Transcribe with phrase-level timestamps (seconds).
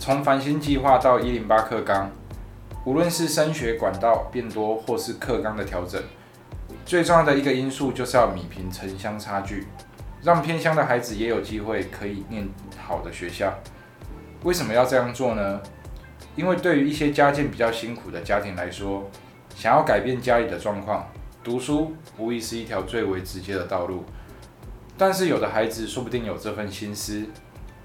[0.00, 2.10] 从繁星计划到一零八课纲，
[2.86, 6.02] 无论是升学管道变多，或是课纲的调整，
[6.86, 9.66] 最重要的一个因素就是要弭平城乡差距，
[10.22, 13.52] 让偏乡的孩子也有机会可以念好的学校。
[14.42, 15.60] 为什么要这样做呢？
[16.34, 19.10] 因为对于一些家境比较辛苦的家庭来说，
[19.54, 21.06] 想要改变家里的状况，
[21.44, 24.04] 读书无疑是一条最为直接的道路。
[24.96, 27.26] 但是有的孩子说不定有这份心思，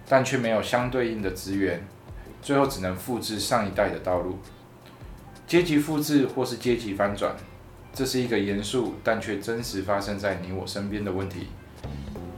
[0.08, 1.86] 但却没有相对应的资源，
[2.46, 4.38] 最后只能复制上一代的道路。
[5.48, 7.36] 阶级复制或是阶级翻转，
[7.92, 11.48] 这是一个严肃但却真实发生在你我身边的问题。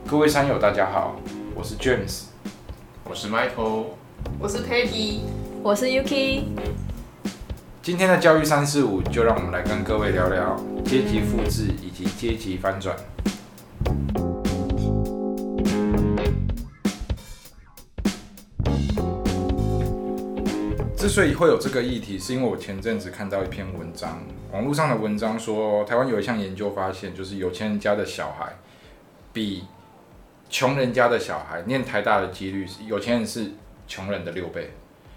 [0.08, 1.20] 各位山友，大家好，
[1.54, 2.28] 我是 James，
[3.04, 3.88] 我是 Michael，
[4.40, 5.20] 我是 Peggy，
[5.62, 6.46] 我是 Yuki。
[7.82, 10.56] 今天的教育三四五，就让我们来跟各位聊聊
[10.86, 12.96] 阶级复制以及阶级翻转。
[21.08, 28.58] 之所以会有这个议题，是因为我前阵子看到一篇文章，网络上的文章说，台湾有一项研究发现，就是有钱人家的小孩
[29.32, 29.64] 比
[30.50, 33.54] 穷人家的小孩念台大的几率是，有钱人是
[33.88, 34.72] 穷人的六倍。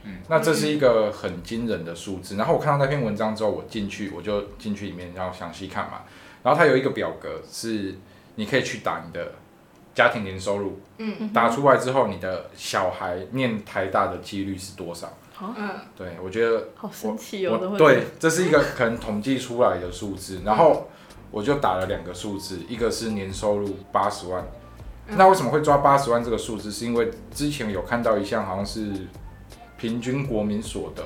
[0.04, 2.36] 嗯，那这是一个很惊人的数字。
[2.36, 6.02] 然后我看到那篇文章之后，我进去我就进去里面要详细看嘛。
[6.44, 7.96] 然后它有一个表格，是
[8.36, 9.32] 你可以去打你的
[9.92, 15.12] 家庭年收入，嗯，打出来之后，你的小孩念台大的几率是多少？
[15.56, 20.42] 嗯，对，我觉得好神奇哦，对，这是一个可能统计出来的数字。
[20.44, 20.88] 然后
[21.30, 24.46] 我就打了两个数字，一个是年收入八十万。
[25.08, 26.70] 那为什么会抓八十万这个数字？
[26.70, 28.92] 是因为之前有看到一项好像是
[29.76, 31.02] 平均国民所得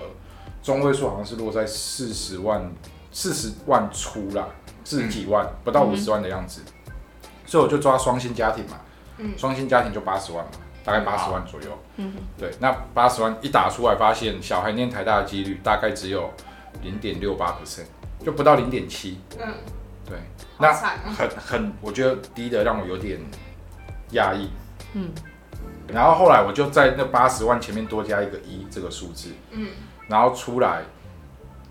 [0.62, 2.70] 中位数好像是落在四十万
[3.12, 4.48] 四十万出啦，
[4.84, 6.60] 四十几万不到五十万的样子。
[7.46, 8.80] 所以我就抓双薪家庭嘛，
[9.36, 10.50] 双薪家庭就八十万嘛。
[10.84, 16.30] 大概八十万左右，嗯，对，那八十万一打出来，发现小孩念台大的几率大概只有
[16.82, 17.86] 零点六八 percent，
[18.22, 19.54] 就不到零点七，嗯，
[20.06, 20.18] 对，
[20.58, 23.18] 那很很，我觉得低的让我有点
[24.10, 24.50] 压抑，
[24.92, 25.10] 嗯，
[25.88, 29.68] 然后后来我就在那八十万前面多加一个一这个数字，嗯，
[30.06, 30.82] 然后出来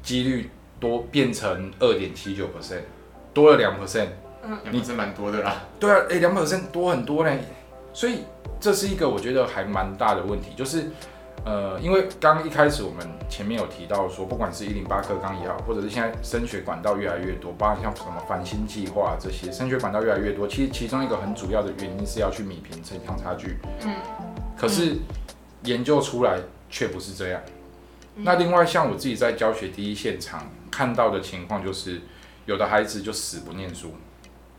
[0.02, 0.50] 几率
[0.80, 2.82] 多变成二点七九 percent，
[3.32, 4.08] 多了两 percent，
[4.44, 7.40] 嗯，你真蛮多的啦，对啊，哎，两 percent 多很多嘞。
[7.94, 8.24] 所以
[8.60, 10.90] 这是一个我觉得还蛮大的问题，就是，
[11.46, 23.58] 呃，因为刚一开始我们前面有提到说，不管是一零八课纲也好，或者是现在升学管道越来越多，包括像什么繁星计划这些，升学管道越来越多，其实其中一个很主要的原因是要去弭平城乡差距。
[23.86, 23.94] 嗯。
[24.58, 24.98] 可是
[25.64, 26.40] 研究出来
[26.70, 27.42] 却不是这样。
[28.16, 32.02] 那另外像我自己在教学第一现场看到的情况，就是
[32.46, 33.94] 有的孩子就死不念书。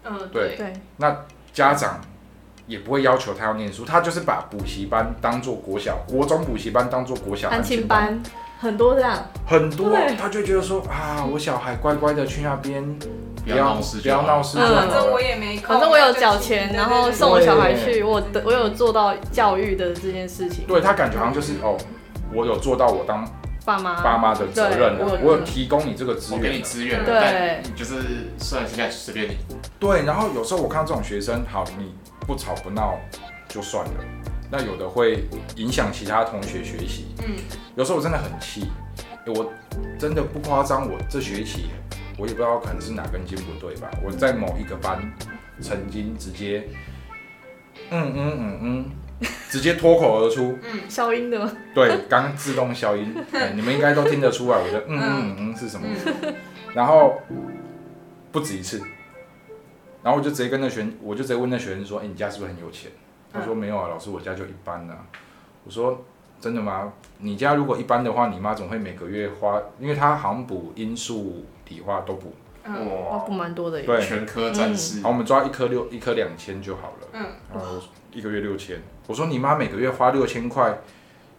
[0.04, 0.72] 嗯，对对。
[0.98, 2.00] 那家长。
[2.66, 8.20] 也不会要求他要念书，他就是把补习班当做国小、国中补习班当做国小安亲班，
[8.58, 12.82] 很多这样，很多，他就觉得说啊，我小孩乖乖的去那边，
[13.44, 21.76] 不要闹事，不要闹事，反正我也没，反正我有缴钱，然后送我小孩去，我我有做到教育的这件事情，对他感觉好像就是哦，
[22.32, 23.28] 我有做到我当
[23.64, 29.36] 爸妈爸妈的责任，我有提供你这个资源，给你资源，对，就是算现在随便你，
[29.78, 31.94] 对，然后有时候我看到这种学生，好你。
[32.26, 32.98] 不吵不闹
[33.46, 34.04] 就算了，
[34.50, 35.24] 那有的会
[35.56, 37.14] 影响其他同学学习。
[37.18, 37.36] 嗯，
[37.76, 38.70] 有时候我真的很气，
[39.26, 39.52] 我
[39.98, 41.66] 真的不夸张，我这学期
[42.16, 44.98] 我也不知道可能是哪根筋不对吧，我在某一个班
[45.60, 46.66] 曾经直接，
[47.90, 48.90] 嗯嗯嗯嗯，
[49.50, 51.50] 直接脱口而出，嗯，消音的吗？
[51.74, 53.14] 对，刚自动消音，
[53.54, 55.86] 你们应该都听得出来，我的嗯嗯嗯是什么？
[56.74, 57.20] 然后
[58.32, 58.82] 不止一次。
[60.02, 62.90] 然后我就直接跟那学，我就直接问那学生说：“哎，你家是不是很有钱？”
[63.32, 65.06] 他说：“没有啊，老师，我家就一般啊。”
[65.64, 66.04] 我说
[66.38, 66.92] ：“真的吗？
[67.20, 72.34] 你家如果一般的话，你妈总会每个月花，因为她好像补音数、理化都补，
[72.66, 75.00] 哇，补蛮多的，对，全科战士。
[75.00, 77.08] 好，我们抓一科六，一科两千就好了。
[77.14, 77.80] 嗯，然后
[78.12, 78.82] 一个月六千。
[79.06, 80.78] 我说你妈每个月花六千块，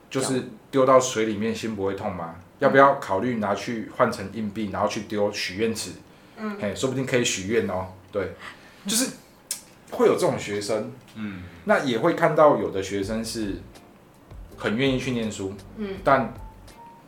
[0.10, 2.36] 就是丢到水里面，心不会痛吗？
[2.60, 5.92] 要不要考虑拿去换成硬币，然后去丢许愿池？
[6.38, 7.88] 嗯，嘿，说不定可以许愿哦。
[8.12, 8.34] 对。
[8.86, 9.14] 就是
[9.90, 13.56] 会有这种学生，嗯，那也会看到有的学生是
[14.56, 16.32] 很愿意去念书，嗯，但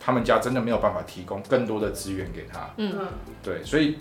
[0.00, 3.08] 他们家真的没有办法提供更多的资源给他，嗯嗯，
[3.44, 3.96] 对，所以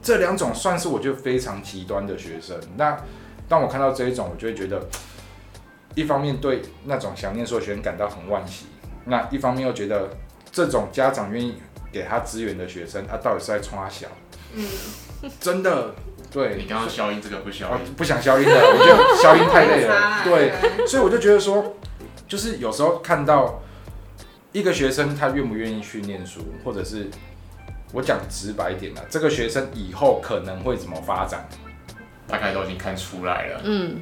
[0.00, 2.56] 这两种算是我觉得非常极端的学生。
[2.76, 2.96] 那
[3.48, 4.86] 当我看到这一种，我就会觉得，
[5.94, 8.66] 一方面对那种想念书的学生感到很惋惜，
[9.04, 10.08] 那一方面又觉得
[10.52, 11.60] 这种家长愿意
[11.92, 14.06] 给他资源的学生，他到底是在冲他小，
[14.54, 14.66] 嗯，
[15.40, 15.94] 真的。
[16.32, 20.22] 对你刚刚消音这个不消音，不想消音的，我觉得消音太累了。
[20.22, 21.74] 对，所以我就觉得说，
[22.28, 23.60] 就是有时候看到
[24.52, 27.10] 一个学生他愿不愿意去念书，或者是
[27.92, 31.48] 我讲直白一点啦，这个学生以后可能会怎么发展，
[32.28, 33.62] 大概都已经看出来了。
[33.64, 33.96] 嗯，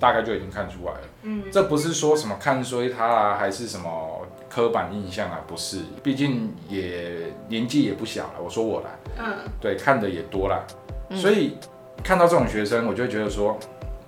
[0.00, 1.00] 大概就已经看出来了。
[1.22, 8.40] 嗯，这不是说什么看衰他啊，还是什么刻板印象啊，不是，毕竟也年纪也不小了。
[8.42, 8.88] 我说我啦，
[9.18, 10.64] 嗯，对，看的也多啦，
[11.14, 11.58] 所以
[12.02, 13.58] 看到这种学生，我就会觉得说，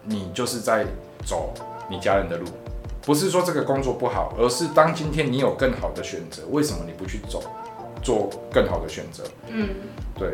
[0.04, 0.86] 你就是在
[1.26, 1.52] 走
[1.90, 2.46] 你家人的路，
[3.02, 7.42] 不是说这个工作不好，而是当今天你有更好的选择，为什么你不去走，
[8.02, 9.24] 做更好的选择？
[9.48, 9.68] 嗯，
[10.18, 10.32] 对，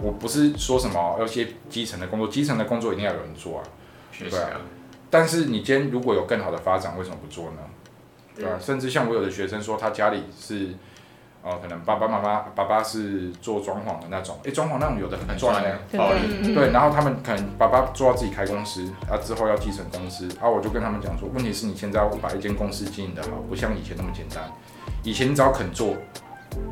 [0.00, 3.64] 我不是说什么要些基层的工作，基层的工作一定要有人做啊。
[4.12, 4.60] 确实啊，
[5.12, 7.58] 但是你今天如果有更好的发展，为什么不做呢？
[8.34, 10.70] 对吧、甚至像我有的学生说，他家里是，
[11.42, 15.78] 呃，可能爸爸妈妈爸爸是做装潢的那种，诶，装潢那种有的很赚呢。
[15.98, 16.20] 暴利。
[16.40, 24.50] 嗯对，然后他们可能爸爸做到自己开公司，啊之后要继承公司，啊我就跟他们讲说，问题是你现在要把一间公司经营的好，不像以前那么简单。
[25.02, 25.94] 以前你只要肯做，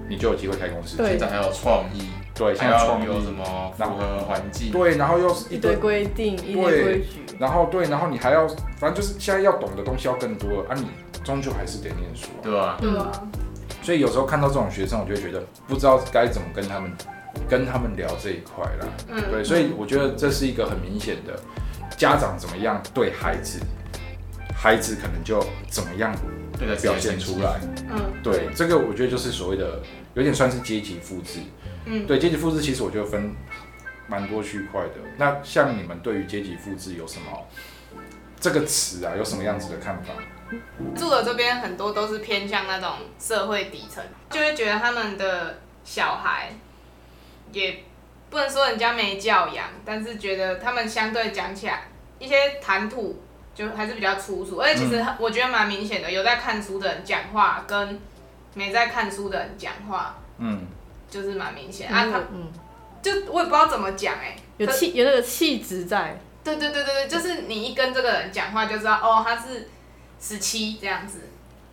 [0.08, 0.96] 你就有机会开公司。
[0.96, 2.08] 对现在还有创意，
[2.40, 4.72] 对，现在创，有什么符合环境？
[4.72, 8.48] 对，然后又是一堆规定，一堆规矩，然后对，然后你还要，
[8.78, 10.86] 反正就是现在要懂的东西要更多了啊，你
[11.22, 12.40] 终究还是得念书啊。
[12.42, 12.78] 对吧？
[12.80, 13.12] 对啊，
[13.82, 16.90] 所以有时候看到这种学生，我就会觉得不知道该怎么跟他们
[17.46, 18.86] 跟他们聊这一块啦。
[19.08, 21.38] 嗯，对，所以我觉得这是一个很明显的
[21.98, 23.60] 家长怎么样对孩子，
[24.56, 26.10] 孩子可能就怎么样
[26.58, 27.60] 对的，表现出来。
[27.90, 29.78] 嗯对，这个我觉得就是所谓的
[30.14, 31.40] 有点算是阶级复制。
[31.90, 33.34] 嗯，对，阶级复制其实我觉得分
[34.06, 34.94] 蛮多区块的。
[35.18, 37.46] 那像你们对于阶级复制有什么
[38.40, 40.14] 这个词啊，有什么样子的看法？
[40.96, 46.52] 住的这边很多都是偏向那种社会底层，就会觉得他们的小孩
[47.52, 47.84] 也
[48.30, 51.88] 不能说人家没教养，但是觉得他们相对讲起来
[52.18, 53.20] 一些谈吐
[53.54, 58.00] 就还是比较粗俗，而且其实我觉得蛮明显的，有在看书的人讲话跟
[58.54, 60.66] 没在看书的人讲话嗯，
[61.10, 61.90] 就是蛮明显。
[61.90, 62.50] 啊，他嗯，
[63.02, 69.68] 就我也不知道怎么讲哎、有可气有那个气质在，对对对对对，就是你一跟这个人讲话就知道哦他是
[70.20, 71.20] 十七这样子，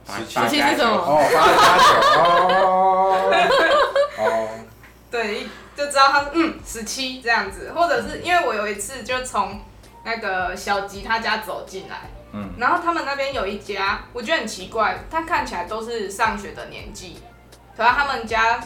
[0.07, 0.97] 十七十七是什么？
[0.97, 2.21] 哦，八加九
[2.65, 3.31] 哦。
[4.17, 4.49] 哦，
[5.11, 9.61] 对，一就知道他是嗯十七这样子，或者是因为我有一次就从
[10.03, 17.19] 那个小吉他家走进来，嗯，然后他们那边有一家，我觉得很奇怪，他看起来都是上学的年纪，
[17.75, 18.59] 可是他们家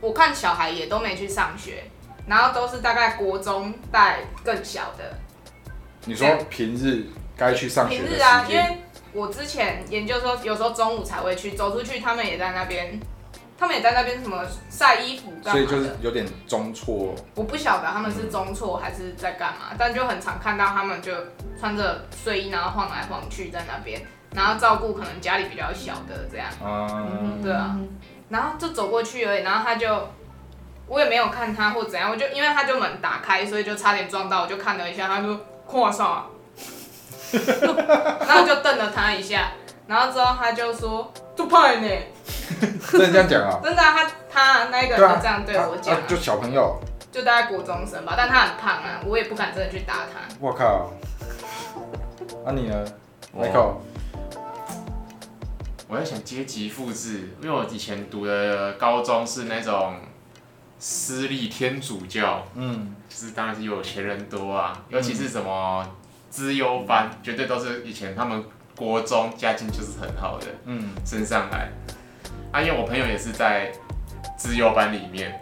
[0.00, 1.84] 我看小孩也都没去上学，
[2.26, 5.14] 然后都是大概国中带更小的，
[6.04, 7.06] 你说平日
[7.36, 8.78] 该去上学平日啊，因，为
[9.12, 13.00] 我之前研究说，有时候中午才会去，走出去他们也在那边，
[13.58, 15.66] 他们也在那边什么晒衣服干所以。
[15.66, 21.12] 就是有点中错，我不晓得他们是中错还是在干嘛，但就很常看到他们就
[21.58, 24.02] 穿着睡衣，然后晃来晃去在那边，
[24.34, 27.78] 然后照顾可能家里比较小的这样，嗯，对啊，
[28.28, 30.08] 然后就走过去而已，然后他就。
[30.88, 35.36] 我也没有看他或怎样，我就因为他就门打开，所以就差点撞到，我就看了一下，他说
[35.66, 36.26] 跨上啊，
[38.20, 39.48] 然后 就瞪了他一下，
[39.88, 41.88] 然后之后他就说就派呢，
[42.88, 43.58] 真的这样讲啊？
[43.64, 46.78] 真的啊、他他那个人就这样对我讲、啊就小朋友，
[47.10, 50.32] 就大概国中生吧，但他很胖啊，我也不敢真的去打他。
[50.38, 50.92] 我靠，
[52.44, 52.84] 那你呢
[53.32, 53.72] 我，Michael？
[55.88, 59.96] 我在想阶级复制，因为我以前读的高中是那种
[60.78, 65.88] 私立天主教，嗯，就是当然是有钱人多啊，尤其是什么
[66.28, 68.44] 资优班，绝对都是以前他们
[68.76, 71.70] 国中家境就是很好的，嗯，升上来。
[72.52, 73.72] 啊，因为我朋友也是在
[74.36, 75.40] 资优班里面，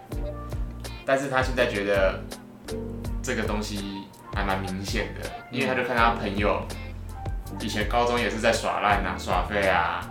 [1.06, 2.20] 但是他现在觉得
[3.22, 4.04] 这个东西
[4.34, 6.62] 还蛮明显的，因为他就看他朋友
[7.60, 10.06] 以前高中也是在耍烂啊、耍废啊，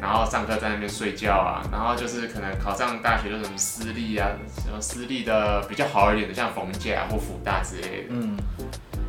[0.00, 4.28] 然后上课在那边睡觉啊，然后就是可能考上大学就什么私立啊，
[4.64, 8.36] 什么私立的比较好一点的，像逢甲或辅大之类的，嗯，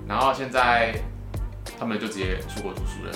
[0.08, 0.94] 然后现在
[1.80, 3.12] 他们就直接出国读书了。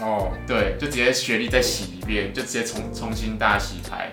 [0.00, 4.10] 哦，对，就直接学历再洗一遍，就直接重重新大洗牌。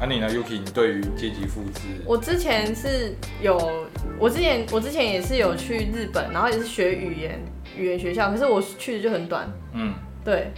[0.00, 0.60] 那、你呢，Yuki？
[0.60, 7.40] 你对于阶级复制，我之前是有，我之前我之前也是有去日本，然后也是学语言
[7.76, 9.92] 语言学校，可是我去的就很短，嗯，
[10.24, 10.52] 对，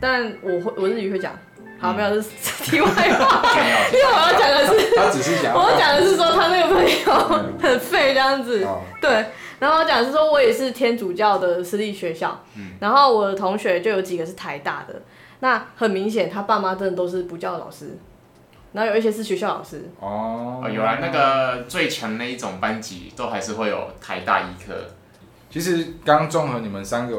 [0.00, 1.32] 但我会我日语会讲，
[1.78, 2.28] 好，嗯没有，这是
[2.64, 3.42] 题外话，
[3.92, 5.54] 因为我要讲的是，他只是讲。
[5.54, 7.14] 我要讲的是说他那个朋友
[7.60, 9.26] 很废这样子，哦，对，
[9.58, 12.40] 然后我讲的是说我也是天主教的私立学校，
[12.80, 15.02] 然后我的同学就有几个是台大的，
[15.40, 17.98] 那很明显他爸妈真的都是补教的老师，
[18.72, 20.60] 然后有一些是学校老师，哦。
[20.64, 24.74] 哦，有啦，那个最强那一种班级都还是会有台大医科，
[25.50, 27.16] 其实刚综合你们三个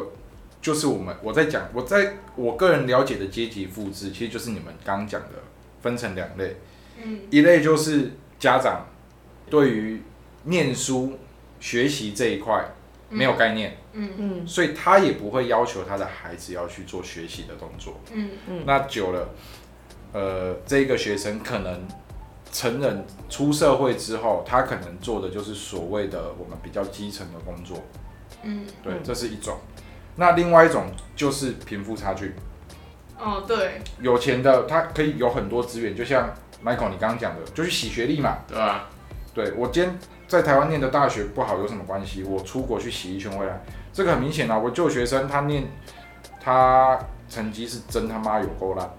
[0.62, 5.30] 就是我们我在讲我在我个人了解的阶级复制，其实就是你们刚刚讲的
[5.82, 6.58] 分成两类，
[7.02, 7.22] 嗯。
[7.30, 8.86] 一类就是家长
[9.50, 10.02] 对于
[10.44, 11.18] 念书
[11.62, 12.74] 学习这一块
[13.10, 14.12] 没有概念，嗯。
[14.18, 14.48] 嗯。
[14.48, 18.00] 所以他也不会要求他的孩子要去做学习的动作。
[18.12, 18.32] 嗯。
[18.66, 19.30] 那久了，
[20.12, 21.88] 呃，这个学生可能
[22.52, 27.78] 成人出社会之后，他可能做的就是所谓的我们比较基层的工作，
[28.44, 29.58] 嗯，对，嗯这是一种。
[30.16, 30.86] 那另外一种
[31.16, 32.34] 就是贫富差距，
[33.18, 38.40] 哦对，有钱的他可以有很多资源，就像 Michael 你刚刚讲的，就去洗学历嘛。
[38.48, 38.90] 对啊？
[39.34, 39.98] 对我今天
[40.28, 42.24] 在台湾念的大学不好有什么关系？
[42.24, 43.62] 我出国去洗一圈回来，
[43.94, 44.58] 这个很明显啊。
[44.58, 45.64] 我就学生他念
[46.42, 47.00] 他
[47.30, 48.90] 成绩是真他妈有够烂。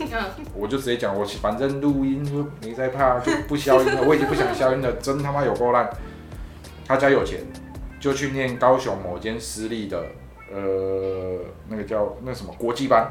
[0.00, 0.08] 嗯
[0.54, 5.88] 我就直接讲，我反正录音就没在怕，就不消音了，我已经不想消音了，真他妈有够烂。
[6.86, 7.40] 他家有钱，
[7.98, 10.04] 就去念高雄某间私立的，
[10.52, 13.10] 呃，那个叫那什么国际班，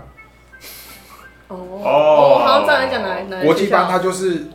[1.48, 1.58] 哦。
[1.84, 2.40] 哦。
[2.46, 4.46] 好像知道你讲哪哪个国际班他就是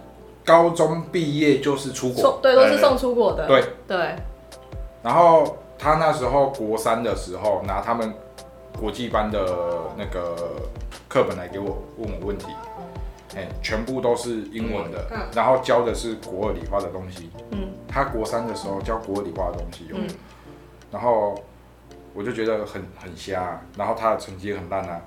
[0.44, 3.64] 高中毕业就是出国，送对都是送出国的，对。
[3.88, 4.16] 对，
[5.02, 8.14] 然后他那时候国三的时候拿他们
[8.78, 9.40] 国际班的
[9.96, 10.36] 那个
[11.08, 12.46] 课本来给我问我问题，
[13.34, 15.18] 哎、全部都是英文的，嗯。
[15.34, 17.30] 然后教的是国二理化的东西。
[17.50, 17.68] 嗯。
[17.88, 20.06] 他国三的时候教国二理化的东西、哦，嗯。
[20.92, 21.34] 然后
[22.16, 25.00] 我就觉得很很瞎啊、然后他的成绩也很烂啊，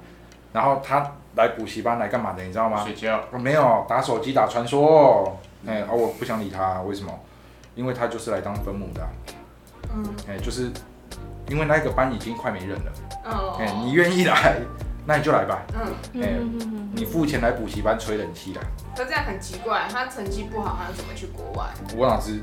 [0.54, 2.84] 然后他来补习班来干嘛的，你知道吗？
[2.84, 7.12] 睡觉，哦，没有打手机打传说，哎、而，我不想理他，为什么？
[7.74, 9.10] 因为他就是来当分母的啊、
[9.96, 10.06] 嗯。
[10.28, 10.70] 哎、就是
[11.48, 12.92] 因为那个班已经快没人了，
[13.26, 14.58] 哦，哎、你愿意来，
[15.06, 16.30] 那你就来吧，嗯，嗯哎
[16.94, 18.62] 你付钱来补习班吹冷气啦，
[18.96, 21.70] 可这样很奇怪，他成绩不好，他怎么去国外？
[21.96, 22.42] 我哪知？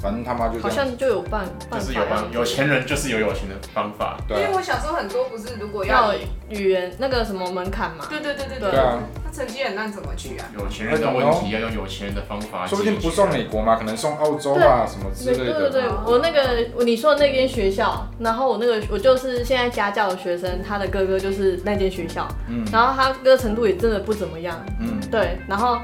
[0.00, 4.48] 反正他妈就好这样，像就有办，就是有办帮有钱人就是有有钱的方法，因对啊。
[4.50, 6.18] 为我小时候很多不是如果要要，
[6.50, 8.70] 语言那个什么门槛嘛，对对对对对。
[8.78, 10.46] 啊，他成绩很烂怎么去啊？
[10.56, 12.64] 有钱人的问题要用有钱人的方法？
[12.66, 15.70] 解决，说不定不送美国嘛，可能送澳洲啊什么之对类的。
[15.70, 22.64] 对对对，我那个你说的那间学校，然后我那个我就是现在家教的学生，他的哥哥就是那间学校，嗯。
[22.72, 25.00] 然后他哥程度也真的不怎么样，嗯。
[25.10, 25.78] 对，然后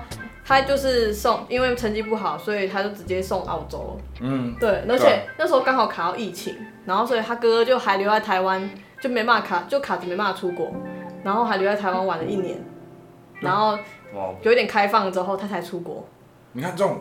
[0.46, 8.70] 他就是送，因为成绩不好，所以他就直接送澳洲，嗯，对，而且那时候刚好卡到疫情，然后所以他哥哥就还留在台湾，
[9.00, 10.70] 就没办法卡，就卡着没办法出国，
[11.22, 12.62] 然后还留在台湾玩了一年，
[13.40, 13.78] 然后
[14.12, 16.06] 哇，有一点开放之后，他才出国。
[16.52, 17.00] 你看这种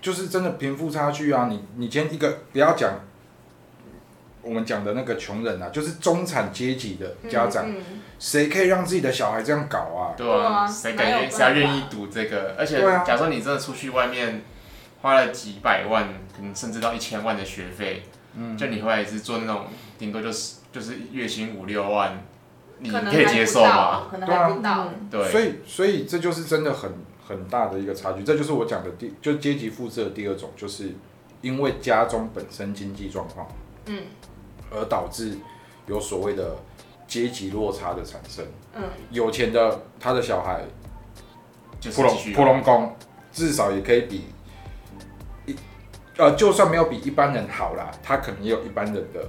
[0.00, 1.48] 就是真的贫富差距啊！
[1.50, 2.92] 你你今天一个不要讲
[4.48, 7.76] 我们讲的那个穷人啊，就是中产阶级的家长，嗯
[8.18, 10.14] 谁可以让自己的小孩这样搞啊？
[10.16, 12.54] 对啊，谁敢谁要愿意赌这个？
[12.58, 14.42] 而且啊假如说你真的出去外面
[15.02, 18.02] 花了几百万，可能甚至到一千万的学费，
[18.34, 19.66] 嗯，就你回来也是做那种
[19.98, 22.24] 顶多就是就是月薪五六万，
[22.78, 24.06] 你可以接受还吗？
[24.10, 24.86] 可能还不到。
[24.86, 26.90] 嗯对，所以所以这就是真的很
[27.28, 30.94] 很大的一个差距，这就是我讲的第就阶级复制的第二种，就是
[31.40, 33.46] 因为家中本身经济状况
[33.86, 34.02] 嗯
[34.70, 35.36] 而导致
[35.86, 36.56] 有所谓的
[37.06, 38.44] 阶级落差的产生。
[38.74, 40.62] 嗯，有钱的他的小孩
[41.80, 42.94] 就是普隆普隆宫，
[43.32, 44.24] 至少也可以比
[45.46, 45.56] 一
[46.16, 49.26] 呃，就算没有比一般人好啦，他可能也有一般人的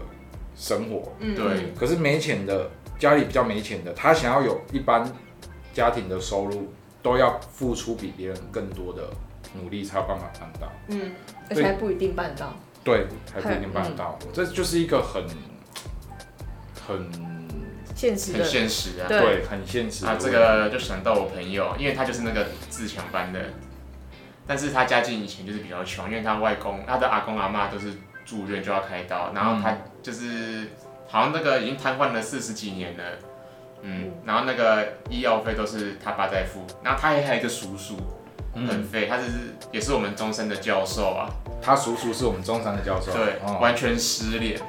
[0.55, 1.13] 生活。
[1.19, 5.09] 嗯对可是没钱的，家里比较没钱的，他想要有一般
[5.73, 6.67] 家庭的收入，
[7.01, 9.03] 都要付出比别人更多的
[9.53, 10.67] 努力，才有办法办到。
[10.87, 11.11] 嗯
[11.49, 12.53] 而且还不一定办到。
[12.89, 14.17] 对，还不一定办得到。
[14.33, 15.23] 这就是一个很
[16.87, 17.09] 很
[17.95, 19.07] 现实，很现实啊。
[19.07, 23.39] 对对很现实的啊，这个就想到我朋友，因为他就是那个自强班的，
[24.47, 27.93] 但是他家境以前就是比较穷，因为他外公、他的阿公阿妈都是
[28.25, 30.69] 住院就要开刀，然后他就是
[31.07, 33.03] 好像那个已经瘫痪了四十几年了，
[33.81, 37.97] 嗯，然后那个医药费都是他爸在付，然后他还还有一个叔叔
[38.67, 39.23] 很嗯，废，他是
[39.71, 41.29] 也是我们中山的教授啊，
[41.61, 43.11] 他叔叔是我们中山的教授。
[43.11, 44.59] 对，哦完全失联，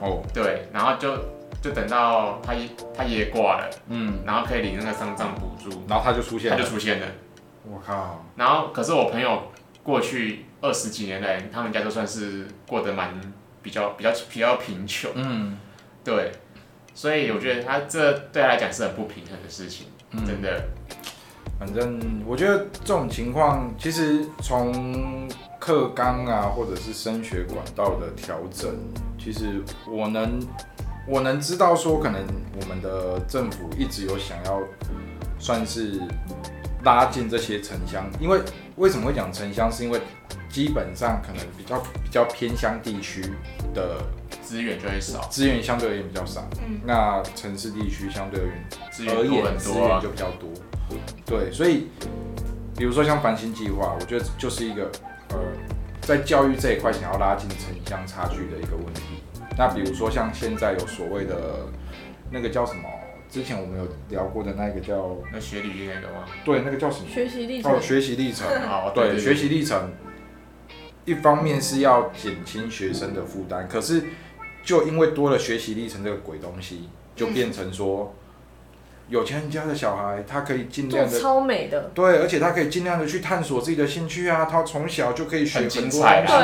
[0.00, 1.16] 哦，对，然后就
[1.62, 6.68] 就等到他爷他爷爷挂了，嗯，然后可以领那个丧葬补助，然后他就出现了他就。
[6.68, 7.06] 出现了。
[7.70, 9.52] 我靠，然后，可是我朋友
[9.82, 13.20] 过去二十几年来，他们家都算是过得蛮
[13.60, 15.58] 比较比较比较贫穷，嗯，
[16.02, 16.32] 对，
[16.94, 20.64] 所以我觉得他这对他来讲是很不平衡的事情，嗯真的，
[21.58, 28.70] 反正我觉得这种情况，其实从课纲啊，或者是升学管道的调整，
[29.18, 29.60] 其实
[29.90, 30.40] 我能
[31.06, 32.24] 我能知道说，可能
[32.60, 34.60] 我们的政府一直有想要
[35.40, 36.00] 算是
[36.84, 38.40] 拉近这些城乡，因为
[38.76, 40.00] 为什么会讲城乡，是因为
[40.48, 43.20] 基本上可能比较比较偏乡地区
[43.74, 43.96] 的
[44.40, 46.48] 资源就会少，资源相对而言比较少。
[46.64, 50.08] 嗯那城市地区相对而言资源多而言资源就。
[50.10, 50.48] 比较多。
[51.26, 51.88] 对，所以
[52.76, 54.90] 比如说像繁星计划，我觉得就是一个
[55.30, 55.38] 呃，
[56.00, 59.02] 在教育这一块想要拉近城乡差距的一个问题。
[59.56, 61.66] 那比如说像现在有所谓的
[62.30, 62.82] 那个叫什么？
[63.30, 66.24] 之前我们有聊过的那个叫那学履历那个吗？
[66.46, 67.10] 对，那个叫什么？
[67.10, 68.46] 学习历程哦，学习历程。
[68.64, 69.90] 哦，对，学习历程，
[71.04, 74.04] 一方面是要减轻学生的负担，可是
[74.64, 78.14] 就因为多了学习历程这个鬼东西，就变成说，
[79.08, 81.18] 有钱人家的小孩，他可以尽量的。
[81.18, 86.02] 超美的，对，而且他可以尽量的去探索自己的兴趣啊，他从小就可以学很很多东西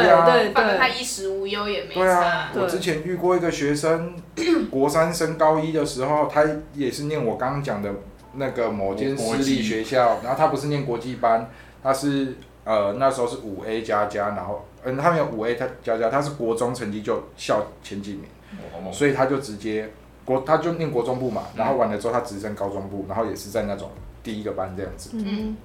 [0.08, 0.24] 啊。
[0.24, 2.50] 对反正他衣食无忧也没对啊，。
[2.54, 4.14] 我之前遇过一个学生，
[4.70, 7.90] 国三升高一的时候，他也是念我刚刚讲的
[8.34, 11.50] 那个某间私立学校，然后他不是念国际班，
[11.82, 19.90] 他是呃那时候是五 A 加加，然后嗯他们有五 A 他加加，他是国中成绩就校前几名，所以他就直接
[20.24, 23.90] 国他就念国中部嘛，然后完了之后他直升高中部，然后也是在那种
[24.22, 25.10] 第一个班这样子。
[25.12, 25.56] 嗯，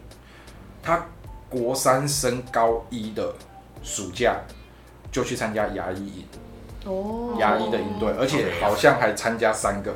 [0.84, 1.06] 他
[1.50, 3.34] 国三升高一的
[3.82, 4.36] 暑假
[5.12, 6.25] 就去参加牙医营。
[6.86, 9.94] 哦，牙医的营队，而且好像还参加三个。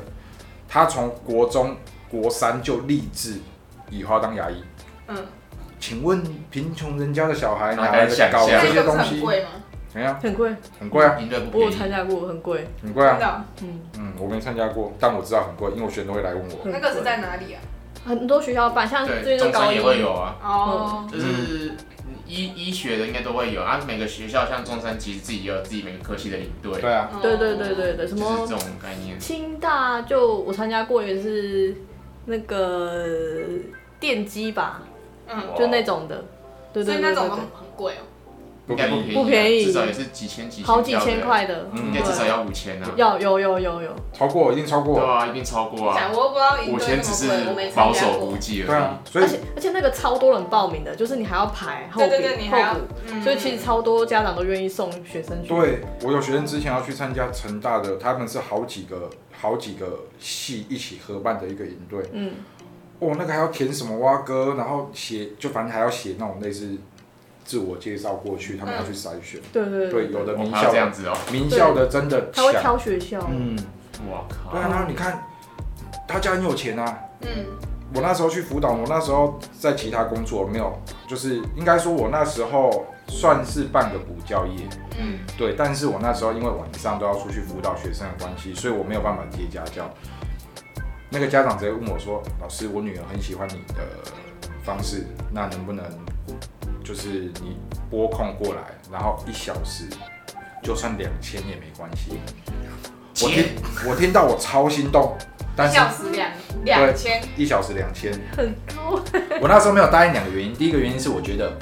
[0.68, 1.76] 他从国中、
[2.10, 3.38] 国三就立志
[3.90, 4.62] 以后要当牙医。
[5.08, 5.16] 嗯，
[5.78, 9.22] 请问贫穷人家的小孩哪哪来的搞这些东西？
[9.94, 10.18] 怎样？
[10.20, 13.12] 很贵，很贵啊，营队不我有便宜，参加过，很贵，很贵啊。
[13.12, 16.58] 真的哦，嗯，嗯，我没参加过，但我知道很贵，因为我学生都会来问我。
[16.64, 17.62] 那个是在哪里啊？
[18.04, 21.72] 很多学校办，像最对，近的高一中山也会有啊，哦，就是
[22.26, 23.80] 医医学的应该都会有啊。
[23.86, 29.18] 每个学校像中山，其实自己也有自己每个科系的领队，对啊，对对对对对，什么就是这种概念。
[29.20, 31.74] 清大就我参加过，也是
[32.26, 33.06] 那个
[34.00, 34.82] 电机吧，
[35.28, 36.24] 嗯，就那种的，
[36.72, 37.10] 对所对对对。
[37.12, 38.02] 以那种都对，很贵哦。
[38.66, 42.90] 应该不便宜啊，不便宜至少也是几千几千，好几千，块的，嗯应该至少要五千啊。
[42.96, 44.98] 要有有有有，超过一定超过。
[44.98, 45.96] 对啊，一定超过啊。
[45.98, 48.36] 讲我又不知道营五队千只是那么贵，我没参保加过守估。
[48.38, 55.48] 计而对啊已。，所以而且而且那个超多人报名的，就是你还要排后补对对对，你还要后补，，嗯所以其实超多家长都愿意送学生去。
[55.48, 62.02] 对我有学生之前要去参加成大的，他们是好几个好几个系一起合办的一个营队。
[62.12, 62.32] 嗯，
[63.00, 66.76] 哦，那个还要填什么蛙歌，然后写，就反正还要写那种类似
[67.44, 69.40] 自我介绍过去，他们要去筛选。
[69.52, 71.16] 对对对，有的名校这样子哦。
[71.30, 73.56] 名校的真的他会，挑学校，嗯，
[74.08, 74.50] 我靠。
[74.50, 75.22] 对啊，然后你看
[76.08, 76.98] 他家很有钱啊。
[77.20, 77.46] 嗯，
[77.94, 80.76] 我那时候去辅导，我那时候在其他工作没有，
[81.08, 84.66] 就是应该说我那时候算是半个补教业，
[84.98, 89.88] 嗯，对，但是我那时候因为晚上都要出去辅导学生的关系，所以我没有办法接家教。
[91.10, 93.84] 那个家长直接问我说：“老师，我女儿很喜欢你的
[94.64, 95.84] 方式，那能不能
[96.84, 97.56] 就是你
[97.90, 98.60] 拨空过来，
[98.92, 99.86] 然后一小时，
[100.62, 102.20] 就算两千也没关系。”
[103.24, 103.44] 我听
[103.88, 105.16] 我听到我超心动，
[105.56, 106.30] 但一是小时两
[106.64, 109.00] 两千，一小时两千，很高。
[109.40, 111.56] 我那时候没有答应两个原因，第一个原因是我觉得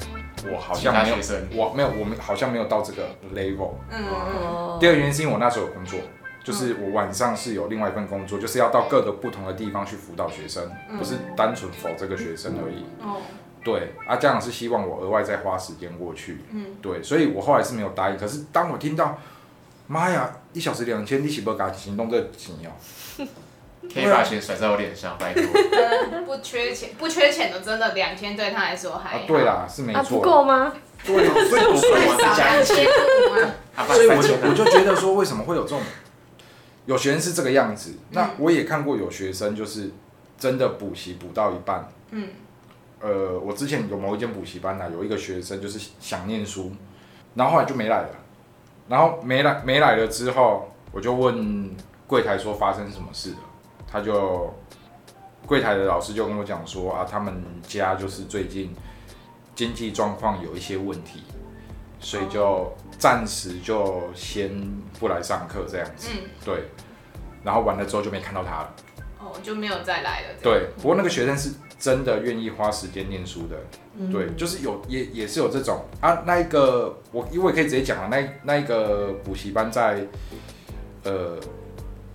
[0.51, 1.15] 我好像没有
[1.53, 3.03] 我没有我们好像没有到这个
[3.35, 3.75] level。
[3.91, 5.99] 嗯，哦第二个原因是因为我那时候有工作，
[6.43, 12.83] 就是我晚上是有另外一份工作，就是要到各个不同的地方去辅导学生，嗯不是单纯否这个学生而已。
[12.99, 13.21] 哦，
[13.63, 16.39] 对，啊，家长是希望我额外再花时间过去。
[16.51, 18.17] 嗯，对，所以我后来是没有答应。
[18.17, 19.17] 可是当我听到，
[19.87, 23.25] 妈呀，一小时两千，你岂不敢行动这钱哦？
[23.93, 25.43] 可以把钱甩在我脸上，拜托。
[25.43, 30.21] 呃不缺钱，不缺钱的真的两千对他来说还对啦，是没啊，不错。
[30.21, 30.73] 够吗？
[31.05, 31.13] 对，
[31.49, 31.61] 所以
[34.07, 35.81] 我就我就觉得说，为什么会有这种
[36.85, 37.95] 有学生是这个样子？
[38.11, 39.91] 那我也看过有学生就是
[40.39, 42.29] 真的补习补到一半，嗯，
[43.03, 46.71] 呃，我之前有某一间补习班呢、有一个学生就是想念书，
[47.35, 48.09] 然后后来就没来了，
[48.87, 51.69] 然后没来没来了之后，我就问
[52.07, 53.39] 柜台说发生什么事了，
[53.85, 54.53] 他就
[55.45, 58.73] 柜台的老师就跟我讲说啊，他们家就是最近
[59.53, 61.23] 经济状况有一些问题，
[61.99, 64.49] 所以就暂时就先
[64.97, 66.69] 不来上课这样子，嗯，对，
[67.43, 68.73] 然后完了之后就没看到他了。
[69.33, 73.55] 哦，就没有再来了，对，不过那个学生是真的愿意花时间念书的，
[73.97, 74.11] 嗯。
[74.11, 75.85] 对，就是有也也是有这种。
[75.99, 80.05] 啊，那一个我因为可以直接讲了，那那一个补习班在
[81.03, 81.37] 呃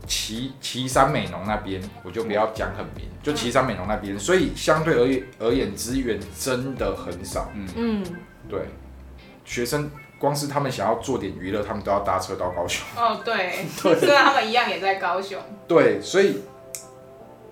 [0.07, 8.05] 岐岐山美浓那边，我就不要讲很明，就岐山美浓那边，所以相对而言而言资源真的很少，嗯嗯，
[8.49, 8.61] 对，
[9.45, 12.87] 学生光是他们想要做点娱乐，他们都要搭车到高雄。
[12.97, 16.41] 哦，对 虽然他们一样也在高雄，对，所以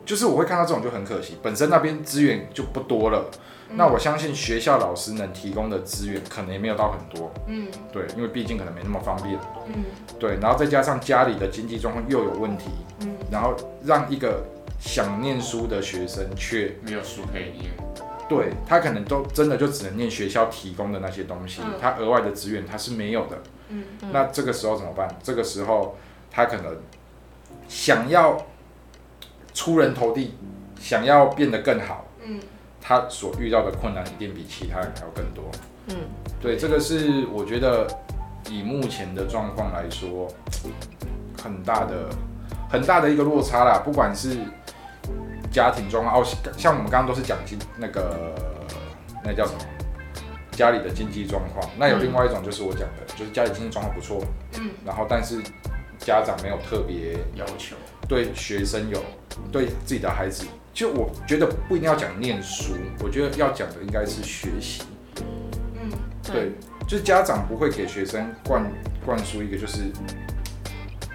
[0.07, 3.29] 就是我会看到这种就很可惜，本身那边资源就不多了。
[3.71, 7.67] 那我相信学校老师能提供的资源可能也没有到很多，嗯。
[7.93, 9.85] 对，因为毕竟可能没那么方便，嗯。
[10.21, 12.67] 对，然后再加上家里的经济状况又有问题，
[13.01, 13.17] 嗯。
[13.29, 14.45] 然后让一个
[14.79, 17.73] 想念书的学生却没有书可以念，
[18.29, 21.75] 对他可能都真的就只能念学校提供的那些东西，嗯。
[21.81, 23.39] 他额外的资源他是没有的。
[23.71, 23.83] 嗯。
[24.13, 25.09] 那这个时候怎么办？
[25.21, 25.97] 这个时候
[26.31, 26.77] 他可能
[27.67, 28.41] 想要
[29.57, 30.35] 出人头地，
[30.79, 32.39] 想要变得更好，嗯
[32.79, 35.45] 他所遇到的困难一定比其他人还要更多。
[35.89, 35.97] 嗯，
[36.41, 37.87] 对，这个是我觉得
[38.51, 40.29] 以目前的状况来说，
[41.43, 42.11] 很大的
[42.71, 43.79] 很大的一个落差啦。
[43.85, 44.37] 不管是
[45.51, 48.35] 家庭状况，哦，像我们刚刚都是讲经那个
[49.25, 49.61] 那叫什么，
[50.53, 51.69] 家里的经济状况。
[51.79, 54.23] 那有另外一种就是我讲的，就是家里经济状况不错，
[54.61, 55.43] 嗯然后但是
[55.99, 57.75] 家长没有特别要求
[58.07, 59.03] 对学生有
[59.53, 64.83] 对自己的孩子，就我觉得不一定要讲念书，我觉得要讲的应该是学习。
[65.81, 65.91] 嗯
[66.23, 66.53] 对，
[66.89, 68.65] 就是家长不会给学生灌
[69.05, 69.85] 灌输一个就是，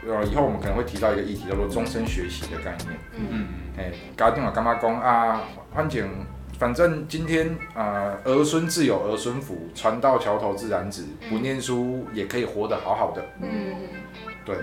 [0.07, 2.89] 呃，以后我们可能会提到一个议题叫做终身学习的概念。
[3.17, 5.41] 嗯嗯，哎，家长啊干嘛讲啊？
[5.75, 6.09] 反正
[6.57, 13.21] 反正今天啊、呃儿孙自有儿孙福，船到桥头自然直，不念书也可以活得好好的。
[13.41, 13.75] 嗯
[14.45, 14.55] 对，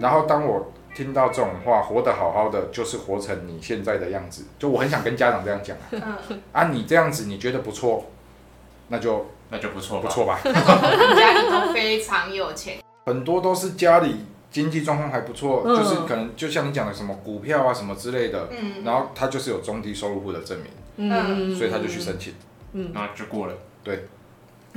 [0.00, 4.46] 然后当我听到这种话，活得好好的，就是活成你现在的样子。
[4.58, 8.06] 就我很想跟家长这样讲啊，嗯，啊，你这样子你觉得不错，
[8.88, 10.00] 那就那就不错。
[10.00, 10.40] 不错吧。
[10.42, 22.34] 那种家里都非常有钱，很多都是家里经济状况还不错，嗯就是可能就像你讲的什么股票啊什么之类的，嗯然后他就是有中低收入户的证明，嗯，所以他就去申请。
[22.72, 23.54] 嗯，然后就过了。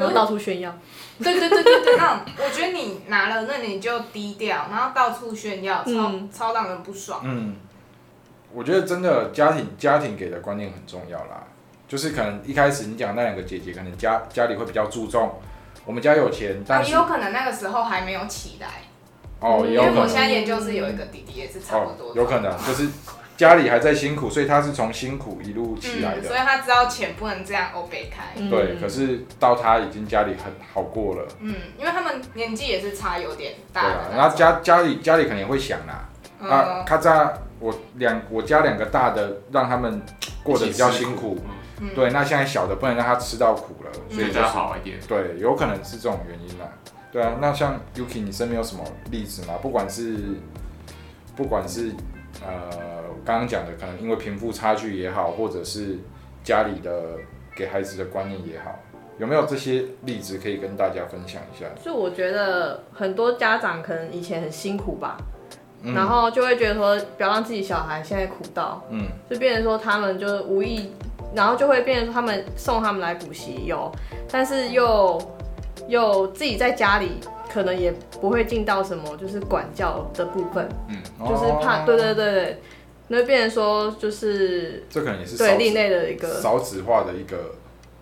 [0.01, 0.75] 然后到处炫耀，
[1.19, 7.21] 对对对对对，那种我觉得你拿了，那你就低调，然后到处炫耀，超、嗯超让人不爽。
[7.23, 7.55] 嗯，
[8.53, 11.43] 我觉得真的家庭家庭给的观念很重要啦，
[11.87, 15.39] 就是可能一开始你讲那两个姐姐，可能家家里会比较注重，
[15.85, 18.67] 我们家有钱，啊，但是也有可能那个时候还没有起来，
[19.39, 22.87] 哦也有可能因为我现在研究是有一个弟弟也是差不哦多，有可能就是
[23.41, 26.27] 家里还在辛苦，所以他是从辛苦一路起来嗯，的。
[26.27, 28.25] 所以他知道钱不能这样欧北开。
[28.35, 34.09] 嗯对，可是到他已经家里很好过了，嗯，因为他们年纪也是差有点大对啊。
[34.15, 36.07] 然后家家里家里肯定会想啦，
[36.39, 39.99] 啊，嗯咔嚓，我两我家两个大的，让他们
[40.43, 41.39] 过得比较辛苦，
[41.79, 44.99] 嗯对，那现在小的不能让他吃到苦了，所以就是好一点。
[45.07, 46.67] 对，有可能是这种原因啦。
[47.11, 49.55] 对啊，那像 Yuki，你身边有什么例子吗？
[49.63, 50.15] 不管是
[51.35, 51.91] 不管是
[52.45, 55.97] 呃刚刚讲的，可能因为贫富差距也好，或者是
[56.43, 57.17] 家里的
[57.55, 58.79] 给孩子的观念也好，
[59.19, 61.65] 有没有这些例子可以跟大家分享一下？
[61.83, 65.17] 就我觉得很多家长可能以前很辛苦吧，
[65.83, 65.93] 嗯。
[65.93, 69.07] 然后就会觉得说不要让自己小孩现在苦到，嗯。
[69.29, 70.91] 就变成说他们就是无意，
[71.35, 73.91] 然后就会变成说他们送他们来补习有，
[74.31, 75.21] 但是又
[75.87, 77.19] 又自己在家里
[77.53, 80.97] 可能也不会尽到什么就是管教的部分，嗯。
[81.19, 81.83] 就是怕，哦。
[81.85, 82.61] 对对对对，
[83.11, 87.55] 那会变成说就是这可能也是少对另类的一个，少子化的一个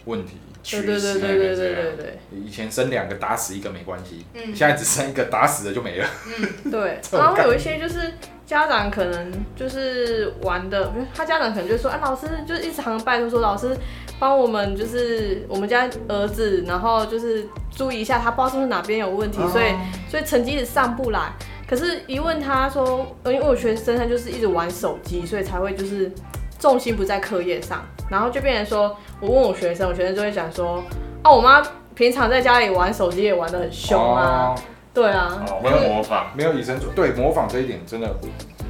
[0.05, 0.37] 问题。
[0.61, 6.05] 对对对对对对对对以前生两个打死一个没关系，嗯现在只生一个打死了就没了。
[6.69, 8.13] 对，然后有一些就是
[8.45, 13.75] 家长可能就是玩的，他家长可能就说，啊，老师就是一直常拜托说，老师
[14.19, 19.73] 帮我们就是我们家儿子，然后就是注意一下他不知道是不是哪边有问题，所以
[20.09, 21.31] 所以成绩一直上不来。
[21.69, 26.11] 可是，一问他说，呃因为我学生他就是一直玩手机，所以才会就是
[26.57, 30.83] 重心不在课业上，然后就变成说，我问我学生，我学生就会讲说，
[31.21, 31.61] 啊，我妈
[31.93, 34.61] 平常在家里玩手机也玩得很凶啊，哦。
[34.91, 38.09] 对啊，哦，会模仿，没有以身作对模仿这一点真的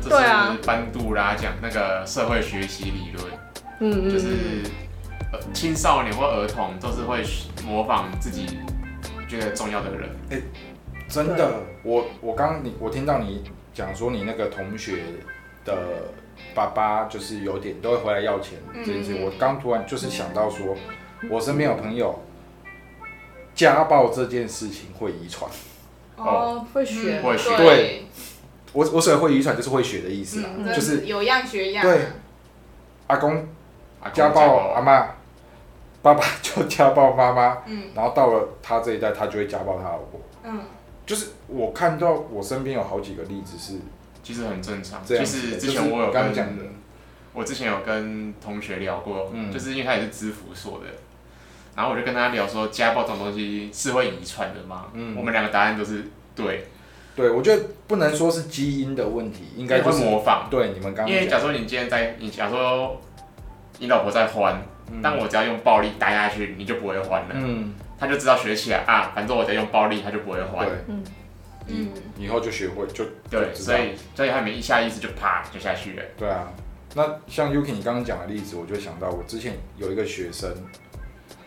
[0.02, 0.52] 这对啊。
[0.52, 3.26] 是班杜拉讲那个社会学习理论，
[3.80, 4.28] 嗯嗯，就是
[5.54, 7.24] 青少年或儿童都是会
[7.66, 8.60] 模仿自己
[9.30, 10.10] 觉得重要的人。
[11.10, 11.52] 真的，
[11.84, 13.44] 我我刚你我听到你
[13.74, 14.98] 讲说你那个同学
[15.66, 15.76] 的
[16.54, 19.26] 爸爸就是有点都会回来要钱嗯这件事，嗯。
[19.26, 20.76] 我刚突然就是想到说，
[21.30, 22.20] 我身边有朋友
[23.56, 25.50] 家暴这件事情会遗传，
[26.16, 28.04] 哦，会学嗯会学对，
[28.74, 31.84] 我我所谓会遗传就是会学的意思啊，嗯，就就是是有样学样。
[31.84, 32.00] 对。
[33.08, 33.48] 阿公
[34.00, 34.74] 啊家暴。
[34.76, 35.08] 阿妈，
[36.04, 37.90] 爸爸就家暴妈妈，嗯。
[37.96, 40.22] 然后到了他这一代，他就会家暴他老婆。
[40.44, 40.62] 嗯
[41.10, 43.80] 就是我看到我身边有好几个例子是
[44.22, 45.02] 其实很正常。
[45.04, 46.64] 其这样子的，实之前我有跟讲的，
[47.34, 50.86] 我之前有跟同学聊过，嗯就是因为他也是知福所的，
[51.76, 54.86] 然后我就跟他聊说，家暴这种东西是会遗传的吗？
[54.94, 56.68] 嗯我们两个答案都是对，
[57.16, 60.48] 对我觉得不能说是基因的问题，应该就会是模仿。
[60.52, 63.02] 对你们刚因为，假如说你今天在，你假如说
[63.80, 67.30] 你老婆在欢，嗯但我只要用暴力打下去，你就不会欢了。
[67.34, 70.66] 嗯，他就知道学起来啊，反正我在用暴力，他就不会还。
[70.66, 70.76] 对，
[71.68, 76.04] 嗯，以后就学会就对，就所以所以他们一下意识就啪就下去了。
[76.18, 76.48] 对啊，
[76.96, 80.52] 那像 Yuki 你刚刚讲的例子，我就想到我之前有一个学生，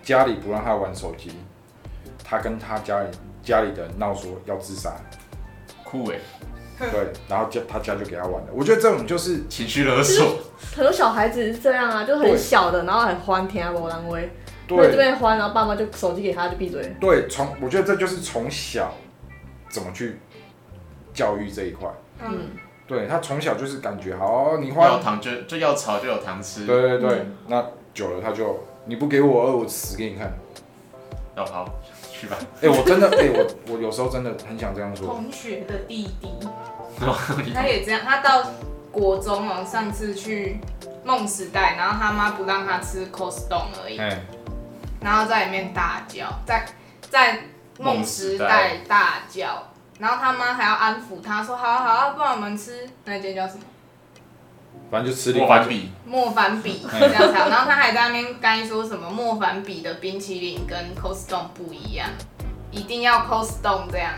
[0.02, 1.32] 家里不让他玩手机，
[2.22, 3.08] 他跟他家里
[3.42, 4.94] 家里的人闹说要自杀，
[5.82, 6.18] 酷哎，
[6.78, 8.48] 对，然后家他家就给他玩了。
[8.52, 10.36] 我觉得这种就是情绪勒索。
[10.76, 14.30] 很多小孩子是这样啊，就很小的，然后很欢天啊，波浪威，
[14.76, 16.94] 在这对边欢，然后爸妈就手机给他就闭嘴。
[17.00, 18.92] 对，从我觉得这就是从小
[19.70, 20.18] 怎么去
[21.12, 21.88] 教育这一块。
[22.20, 22.50] 嗯，嗯，
[22.86, 30.32] 对他从小就是感觉好，哦你要，糖就就要吵就有糖吃，对对对，嗯那久了他就你不给我二，我死给你看。
[31.34, 31.66] 要好
[32.12, 32.36] 去吧。
[32.60, 35.06] 哎、我真的，哎、我我有时候真的很想这样说。
[35.06, 36.28] 同学的弟弟，
[37.54, 38.50] 他也这样，他到
[38.90, 40.58] 国中哦，上次去
[41.02, 44.20] 梦时代，然后他妈不让他吃 Costco 而已，哎、
[45.02, 46.64] 然后在里面大叫，在
[47.10, 47.40] 在
[47.78, 53.60] 梦时代大叫，然后他妈还要安抚他说，好啊好啊，不然我们吃那间叫什么
[54.90, 62.08] 反正就吃力莫凡比，莫凡比这样才好，然后他还在那边干说什么莫凡比的冰淇淋跟 Costco 不一样，
[62.70, 64.12] 一定要 Costco 这样。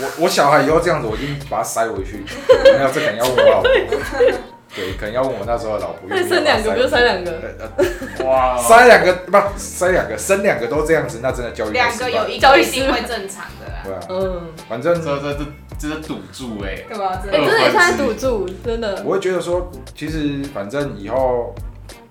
[0.00, 2.24] 我我小孩以后这样子，我一定把他塞回去。
[2.64, 3.70] 没有，这肯定要问我老婆。
[4.78, 6.08] 对，可能要问我那时候的老婆。
[6.08, 8.24] 那生两个不就生两个？
[8.24, 15.46] 哇，塞两个不塞两个，生两个都这样子，那真的教育两个有一个一定会正常的啦，对啊，嗯，反正这这这
[15.78, 17.20] 这是赌注哎，对吧？
[17.22, 19.02] 真哎、的真的也算赌注，真的。
[19.04, 21.54] 我会觉得说，其实反正以后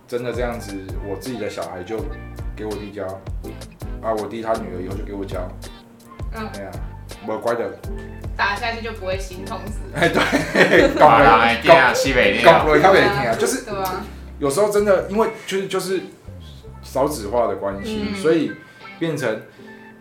[0.08, 0.74] 真的这样子，
[1.10, 1.98] 我自己的小孩就
[2.56, 3.06] 给我弟教，
[4.02, 5.40] 啊，我弟他女儿以后就给我教，
[6.36, 6.72] 嗯，哎呀，
[7.26, 7.70] 我乖的，
[8.38, 9.80] 打下去就不会心痛死。
[9.96, 14.06] 哎对， 搞哎，这样西北电，搞不会他也听啊，就是对啊，
[14.40, 16.02] 有时候真的，因为就是就是
[16.84, 18.16] 少子化的关系，嗯。
[18.16, 18.52] 所以
[19.00, 19.42] 变成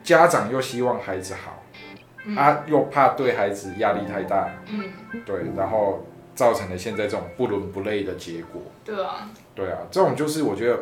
[0.05, 1.63] 家长又希望孩子好，
[2.27, 2.37] 嗯。
[2.37, 4.85] 啊，又怕对孩子压力太大，嗯，
[5.25, 8.61] 对，然后造成了现在这种不伦不类的结果。
[8.85, 10.79] 对啊，对啊，这种就是我觉得，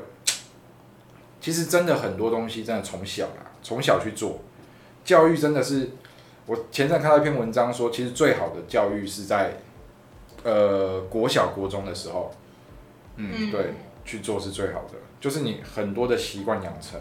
[1.41, 4.43] 其实真的很多东西真的从小啦，从小去做
[5.05, 5.91] 教育，真的是
[6.47, 9.55] 我前阵看到一篇文章说，其实最好的教育是在
[10.43, 12.35] 呃国小国中的时候，
[13.17, 13.73] 嗯，嗯，对，
[14.05, 17.01] 去做是最好的，就是你很多的习惯养成，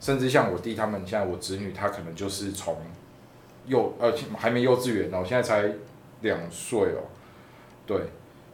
[0.00, 2.76] 甚至像我弟他们，现在我侄女她可能就是从
[3.66, 5.72] 幼呃还没幼稚园哦，现在才
[6.20, 7.08] 两岁哦，
[7.86, 7.98] 对，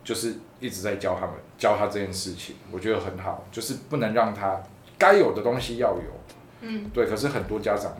[0.04, 4.62] 就是一直在教他们教他这件事情，我觉得很好，就是不能让他
[4.96, 6.12] 该有的东西要有，
[6.60, 7.96] 嗯，对，可是很多家长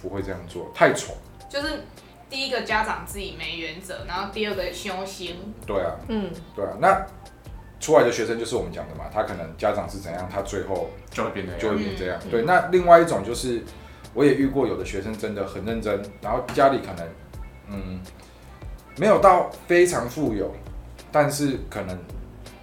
[0.00, 1.16] 不会这样做，太宠，
[1.48, 1.84] 就是
[2.28, 7.06] 第一个家长自己没原则，然后第二个修行，对啊，嗯，对啊，那
[7.80, 11.70] 出来的学生就是我们讲的嘛，他可能家长是怎样，他最后就会变那就。
[11.70, 12.20] 会变这样。
[12.24, 13.62] 嗯对，那另外一种就是，
[14.12, 17.08] 我也遇过有的学生真的很认真，然后家里可能
[17.70, 18.00] 嗯
[18.98, 20.54] 没有到非常富有，
[21.10, 21.98] 但是可能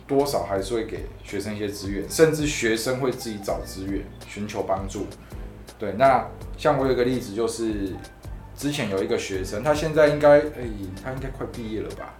[0.05, 5.07] 多少还是会给学生一些资源，甚至学生会自己找资源寻求帮助。
[5.79, 6.23] 对，那
[6.55, 7.95] 像我有一个例子就是。
[8.55, 10.69] 之前有一个学生，他现在应该，哎、
[11.03, 12.13] 他应该快毕业了吧？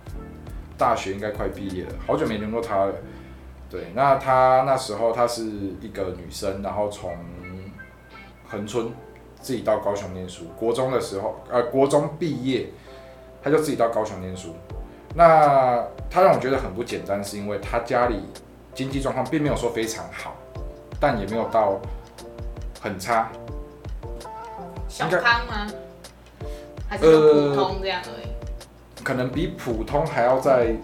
[0.77, 2.93] 大学应该快毕业了，好久没联络他了。
[3.69, 5.43] 对，那他那时候他是
[5.81, 7.15] 一个女生，然后从
[8.47, 8.91] 恒春
[9.39, 10.45] 自己到高雄念书。
[10.57, 12.67] 国中的时候，呃，国中毕业，
[13.41, 14.53] 他就自己到高雄念书。
[15.15, 18.19] 那他让我觉得很不简单，是因为他家里
[18.73, 20.35] 经济状况并没有说非常好，
[20.99, 21.79] 但也没有到
[22.81, 23.31] 很差。
[24.89, 25.67] 小康吗？
[26.87, 29.03] 还是普通这样而已？
[29.03, 30.75] 可能比普通还要再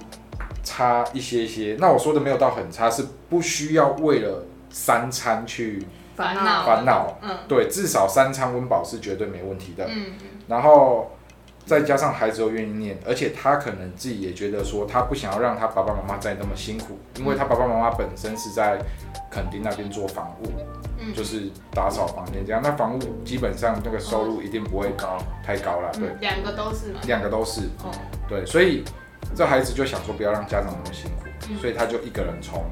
[0.64, 1.76] 差一些些。
[1.80, 5.86] 那我说的没有到很差，是不需要为了三餐去
[6.16, 7.18] 烦恼烦恼。
[7.22, 9.86] 嗯对，至少三餐温饱是绝对没问题的。
[9.88, 10.14] 嗯
[10.48, 11.12] 然后
[11.66, 18.78] 再加上孩子又愿意念，而且他可能自己也觉得说，他不想要让他爸爸妈妈再那么辛苦，因为他爸爸妈妈本身是在
[19.30, 20.48] 垦丁那边做房务，
[21.02, 22.62] 嗯，就是打扫房间这样。
[22.64, 27.00] 那房屋基本上那个收入一定不会高，太高了，对，嗯两个都是嘛。
[27.08, 27.62] 两个都是。
[27.84, 27.92] 哦，
[28.30, 28.84] 对，所以
[29.36, 31.58] 这孩子就想说不要让家长那么辛苦，嗯。
[31.58, 32.64] 所以他就一个人从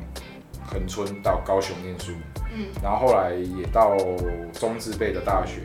[0.65, 2.13] 恒春到高雄念书，
[2.53, 2.67] 嗯。
[2.83, 3.97] 然后后来也到
[4.53, 5.61] 中字辈的大学、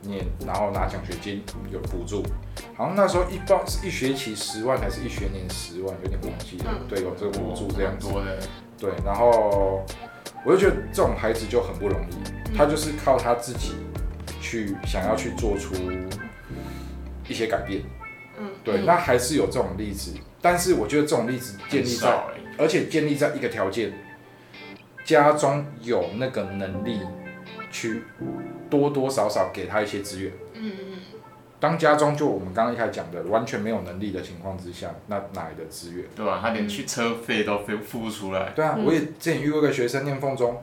[0.00, 2.22] 念，然后拿奖学金有补助，
[2.74, 6.88] 好像那时候一报是一学期十万还是一学年十万，有点忘记了，嗯。
[6.88, 8.38] 对，有这个补助这样子，蛮多的，
[8.78, 9.84] 对，然后
[10.44, 13.74] 我就觉得这种孩子就很不容易，他就是靠他自己
[14.40, 17.82] 去想要去做出一一些改变。
[18.38, 22.24] 嗯，对，嗯那还是有这种例子，但是我觉得这种例子建立在，
[22.58, 23.92] 而且建立在一个条件，
[25.04, 27.00] 家中有那个能力
[27.70, 28.02] 去
[28.68, 30.32] 多多少少给他一些资源。
[31.62, 36.04] 当家中就我们刚刚一开始讲的完全没有能力的情况之下，那哪来的资源？
[36.12, 36.40] 对啊？
[36.42, 40.60] 他连去车费都付付不出来，对啊，嗯我也之前遇过一个学生念凤中，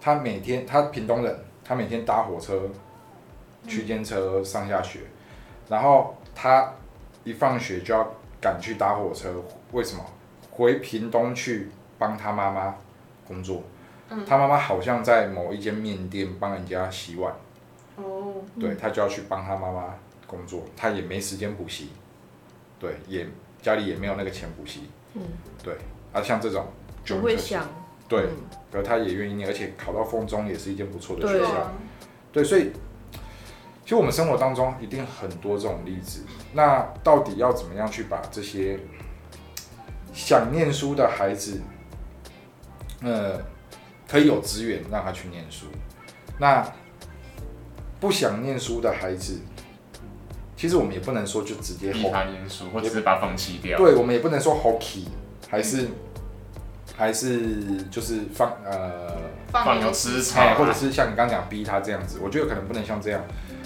[0.00, 2.60] 他每天他屏东人，他每天搭火车、
[3.68, 4.98] 区间车上下学，
[5.68, 6.72] 然后他
[7.22, 8.04] 一放学就要
[8.40, 9.32] 赶去搭火车，
[9.70, 10.04] 为什么？
[10.50, 11.68] 回屏东去
[12.00, 12.74] 帮他妈妈
[13.28, 13.62] 工作，
[14.10, 17.32] 嗯他妈妈好像在某一间面店帮人家洗碗，
[17.94, 19.94] 哦，对他就要去帮他妈妈
[20.26, 21.90] 工作，他也没时间补习，
[22.78, 23.26] 对，也
[23.62, 25.22] 家里也没有那个钱补习，嗯，
[25.62, 25.76] 对，
[26.12, 26.66] 啊，像这种
[27.04, 27.68] 就会想，
[28.08, 31.46] 对，嗯可他也愿意念，而且考到风中也是一件不错的学校。
[31.46, 31.72] 对啊，
[32.32, 32.72] 对，所以
[33.82, 36.22] 其实我们生活当中一定很多这种例子。
[36.52, 38.78] 那到底要怎么样去把这些
[40.12, 41.62] 想念书的孩子，
[43.00, 43.40] 呃，
[44.06, 45.66] 可以有资源让他去念书？
[46.38, 46.70] 那
[47.98, 49.40] 不想念书的孩子，
[50.56, 53.76] 其实我们也不能说就直接逼吼他念书，或者是把他放弃掉。
[53.76, 55.04] 对，我们也不能说 hockey，
[55.48, 55.88] 还是
[56.96, 59.12] 还是就是放呃
[59.52, 63.22] 放牛牛吃草或者是像你刚刚讲逼他这样子，我觉得可能不能像这样。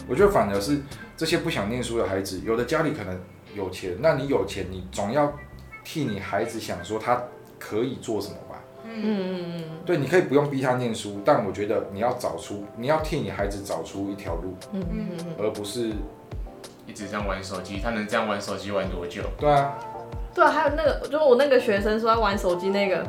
[0.08, 0.80] 我觉得反而是
[1.16, 3.16] 这些不想念书的孩子，有的家里可能
[3.54, 5.32] 有钱，那你有钱，你总要
[5.84, 7.22] 替你孩子想说他
[7.58, 8.56] 可以做什么吧？
[8.82, 15.92] 嗯嗯嗯嗯对，你可以不用逼他念书，但我觉得你要找出，你要替你孩子找出一条路，嗯嗯嗯嗯，而不是
[16.90, 19.22] 一直这样玩手机，他能这样玩手机玩多久？
[19.38, 19.74] 对啊，
[20.34, 23.06] 对啊，还有那个，就我那个学生说他玩手机那个，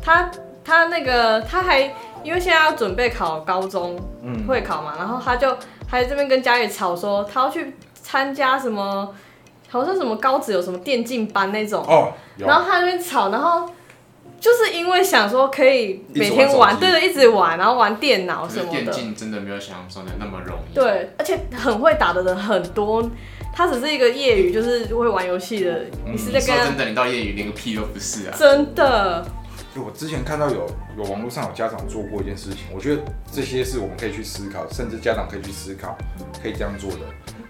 [0.00, 0.30] 他
[0.64, 1.80] 他那个他还
[2.22, 5.56] 因为现在要准备考高中嗯，会考嘛，然后他就
[5.88, 9.12] 还这边跟家里吵说他要去参加什么，
[9.68, 12.46] 好像什么高职有什么电竞班那种，哦，有。
[12.46, 13.68] 然后他那边吵，然后
[14.40, 23.10] 就是因为想说可以每天玩，玩对对，一直玩，然后玩电脑什么的，电竞真的没有想象中的那么容易。，对，而且很会打的人很多。
[23.54, 25.72] 他只是一个业余，就是会玩游戏的。
[26.04, 28.36] 嗯你是在跟他说真的，你到业余连个屁都不是啊。
[28.38, 29.26] 真的，
[29.74, 30.66] 就我之前看到有
[30.98, 33.00] 有网络上有家长做过一件事情，我觉得
[33.32, 35.96] 这些是我们可以去思考，甚至家长可以去思考，
[36.42, 36.98] 可以这样做的。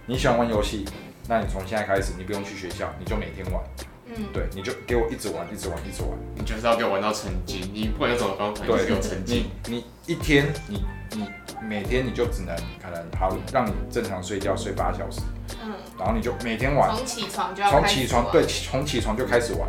[0.07, 0.85] 你喜欢玩游戏，
[1.29, 3.61] 那你从现在开始，你不用去学校，你就每天玩，
[4.09, 6.11] 嗯，对，你就给我一直玩，一直玩，一直玩。
[6.35, 9.75] 你就是要给我玩到成绩，你不管用什么方法，你就是给我成绩你。
[9.75, 11.29] 你一天你你
[11.69, 15.21] 每天你就只能可能好让你正常睡觉睡八小时，
[15.64, 19.69] 嗯，然后你就每天玩，从起床就要从开始，起床对，从起床就开始玩，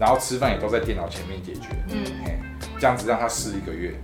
[0.00, 2.38] 然后吃饭也都在电脑前面解决，嗯嘿，
[2.80, 3.94] 这样子让他试一个月，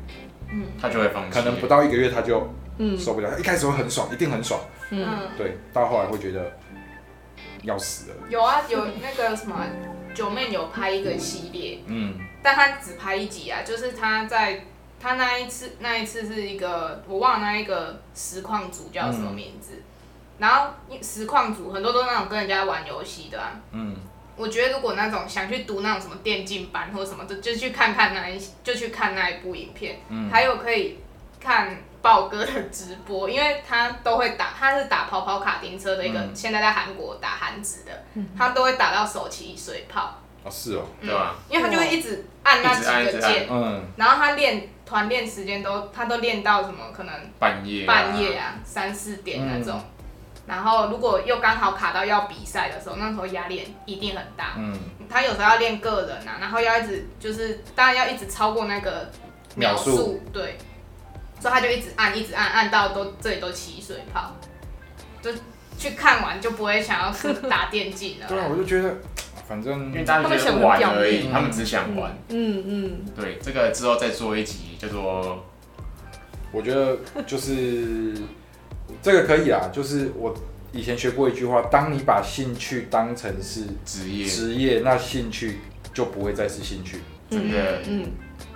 [0.52, 1.30] 嗯他就会放弃。
[1.32, 6.52] 可能不到一个月他就嗯受不了，一开始会很爽，一定很爽，嗯，嗯，对，到后来会觉得
[7.62, 9.66] 要死了，有啊，有那个什么
[10.14, 12.14] 九妹有拍一个系列，嗯。
[12.44, 14.64] 但他只拍一集啊，就是他在
[15.00, 19.80] 他那一次那一次是一个我忘了那一个实况组叫什么名字，
[20.38, 23.60] 然后实况组很多都是那种跟人家玩游戏的啊。
[23.70, 23.96] 嗯，
[24.34, 30.28] 我觉得如果那种想去读那种什么电竞班或什么的，就去看看那一就去看那一部影片，嗯。
[30.28, 30.98] 还有可以
[31.38, 36.34] 看豹哥的直播，因为他都会打，他是打跑跑卡丁车的一个，嗯。
[36.34, 38.02] 现在在韩国打韩职的，
[38.36, 41.08] 他都会打到手起水泡，哦是哦，嗯。
[41.08, 41.36] 对吧？
[41.48, 43.84] 因为他就会一直按那几个键，嗯。
[43.96, 47.86] 然后他练团练时间都他都练到什么可能半夜、啊。
[47.86, 49.80] 半夜啊三四点那种，
[50.46, 54.54] 然后如果又刚好卡到要比赛的时候，那时候压力一定很大。
[54.58, 54.76] 嗯，
[55.08, 59.08] 他有时候要练个人啊，然后要一直就是当然要一直超过那个
[59.54, 60.58] 秒秒数数，对，
[61.42, 64.36] 所以他就一直按一直按按到都这里都起水泡，
[65.20, 65.32] 就
[65.76, 68.94] 去看完就不会想要去打电竞了对啊，我就觉得
[69.48, 72.16] 反正因为大家觉得玩而已，他们只想玩。
[72.28, 75.44] 嗯嗯，对，这个之后再做一集叫做
[76.52, 78.14] 我觉得就是
[79.02, 80.32] 这个可以啊，就是我
[80.70, 85.58] 以前学过一句话，当你把兴趣当成是职业，职业，那兴趣
[85.92, 87.00] 就不会再是兴趣。
[87.28, 88.06] 真的嗯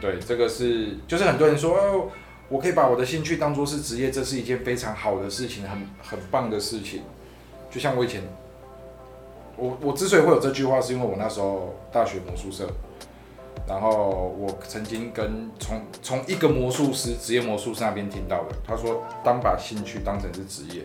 [0.01, 2.11] 对，这个是就是很多人说，哦，
[2.49, 7.03] 我可以把我的兴趣当做是职业，这是一件非常好的事情，很很棒的事情。
[7.71, 8.23] 就像我以前，
[9.57, 12.69] 我我之所以会有这句话，是因为我那时候大学魔术社，
[13.69, 20.85] 然后我曾经跟从从一个魔术师，职业魔术师那边听到的，他说，当把兴趣当成是职业，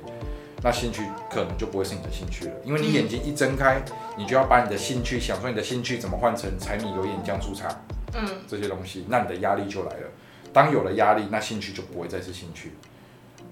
[0.64, 3.82] 那兴趣可能就不会是你的兴趣了，因为你眼睛一睁开，
[4.18, 7.68] 你就要把你的兴趣想说你的兴趣怎么换成柴米油盐酱醋茶。
[8.14, 10.08] 嗯，这些东西，那你的压力就来了。
[10.54, 12.74] 当有了压力，那兴趣就不会再是兴趣。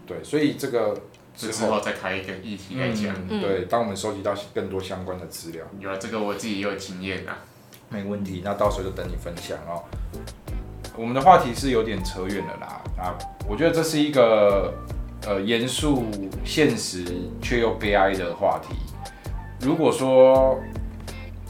[0.05, 1.01] 对，所以这个
[1.35, 3.15] 这之后再开一个议题来讲。
[3.29, 7.37] 嗯，对，当我们收集到更多相关的资料，有了这个我自己也有经验啊。
[7.89, 9.83] 没问题，那到时候就等你分享哦。
[10.95, 14.73] 我们的话题是有点扯远了啦，啊，我觉得这是一个
[15.25, 16.05] 呃严肃、
[16.43, 17.05] 现实
[17.41, 18.75] 却又悲哀的话题。
[19.61, 20.59] 如果说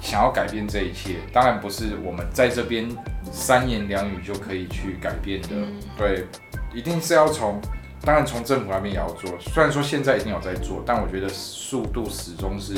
[0.02, 2.88] 想要改变这一切，当然不是我们在这边
[3.32, 5.50] 三言两语就可以去改变的，
[5.98, 6.26] 对，
[6.74, 7.60] 一定是要从，
[8.04, 9.32] 当然从政府那边也要做。
[9.40, 12.74] 虽然说现在已经有在做，但我觉得速度始终是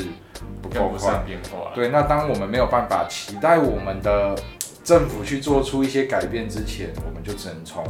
[0.60, 1.22] 不够快。
[1.26, 1.72] 变化。
[1.74, 4.36] 对，那当我们没有办法期待我们的
[4.84, 7.84] 政府去做出一些改变之前，我们就只能从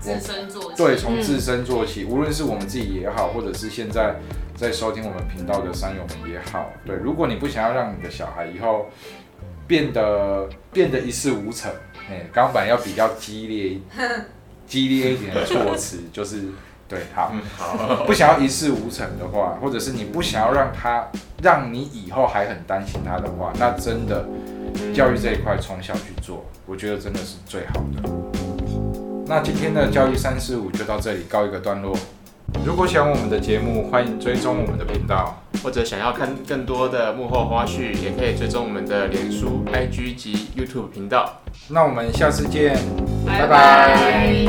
[0.00, 0.76] 自身做起。
[0.76, 4.14] 对从自身做起，无论是我们自己也好，或者是现在
[4.56, 8.86] 在收听我们频道的山友们也好，对，如果你不想要让你的小孩以后
[9.66, 11.70] 变得变得一事无成，
[12.10, 13.78] 哎、钢板要比较激烈
[14.66, 16.42] 激烈一点的措辞，就是
[16.88, 17.32] 对，好。
[18.06, 21.08] 不想要一事无成的话，或者是你不想要让他
[21.42, 24.26] 让你以后还很担心他的话，那真的
[24.94, 28.10] 教育这一块从小去做，我觉得真的是最好的。
[29.26, 31.96] 那今天的教育三四五就到这里告一个段落。
[32.64, 41.40] 如果喜欢我们的节目，欢迎追踪我们的频道，或者想要看更多的幕后花絮，也可以追踪我们的脸书 IG 及 YouTube 频道。
[41.68, 42.78] 那我们下次见，
[43.26, 44.48] 拜拜。